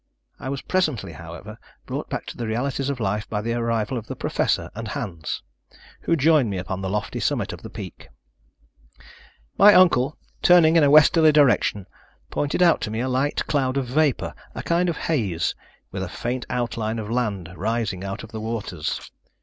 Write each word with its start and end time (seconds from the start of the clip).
I 0.39 0.49
was 0.49 0.63
presently, 0.63 1.11
however, 1.11 1.59
brought 1.85 2.09
back 2.09 2.25
to 2.25 2.35
the 2.37 2.47
realities 2.47 2.89
of 2.89 2.99
life 2.99 3.29
by 3.29 3.39
the 3.43 3.53
arrival 3.53 3.99
of 3.99 4.07
the 4.07 4.15
Professor 4.15 4.71
and 4.73 4.87
Hans, 4.87 5.43
who 6.01 6.15
joined 6.15 6.49
me 6.49 6.57
upon 6.57 6.81
the 6.81 6.89
lofty 6.89 7.19
summit 7.19 7.53
of 7.53 7.61
the 7.61 7.69
peak. 7.69 8.07
My 9.59 9.75
uncle, 9.75 10.17
turning 10.41 10.75
in 10.75 10.83
a 10.83 10.89
westerly 10.89 11.31
direction, 11.31 11.85
pointed 12.31 12.63
out 12.63 12.81
to 12.81 12.89
me 12.89 12.99
a 12.99 13.07
light 13.07 13.45
cloud 13.45 13.77
of 13.77 13.85
vapor, 13.85 14.33
a 14.55 14.63
kind 14.63 14.89
of 14.89 14.97
haze, 14.97 15.53
with 15.91 16.01
a 16.01 16.09
faint 16.09 16.47
outline 16.49 16.97
of 16.97 17.07
land 17.11 17.53
rising 17.55 18.03
out 18.03 18.23
of 18.23 18.31
the 18.31 18.41
waters. 18.41 19.11